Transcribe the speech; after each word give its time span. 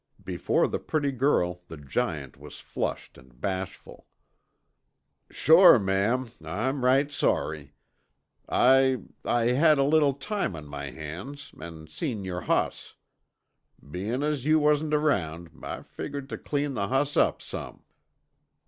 Before 0.25 0.67
the 0.67 0.79
pretty 0.79 1.11
girl, 1.11 1.61
the 1.67 1.77
giant 1.77 2.35
was 2.35 2.59
flushed 2.59 3.19
and 3.19 3.39
bashful. 3.39 4.07
"Shore, 5.29 5.77
ma'am, 5.77 6.31
I'm 6.43 6.83
right 6.83 7.11
sorry. 7.13 7.75
I 8.49 9.03
I 9.23 9.49
had 9.49 9.77
a 9.77 9.83
little 9.83 10.13
time 10.13 10.55
on 10.55 10.65
my 10.65 10.89
hands 10.89 11.53
an' 11.61 11.85
seen 11.85 12.23
yore 12.25 12.41
hoss. 12.41 12.95
Bein' 13.91 14.23
as 14.23 14.43
you 14.43 14.57
warn't 14.57 14.91
around, 14.91 15.51
I 15.61 15.83
figgered 15.83 16.29
tuh 16.29 16.37
clean 16.39 16.73
the 16.73 16.87
hoss 16.87 17.15
up 17.15 17.39
some." 17.39 17.83